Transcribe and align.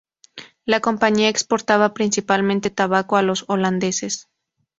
La 0.65 0.79
compañía 0.79 1.29
exportaba 1.29 1.93
principalmente 1.93 2.71
tabaco 2.71 3.17
a 3.17 3.21
los 3.21 3.45
holandeses. 3.49 4.29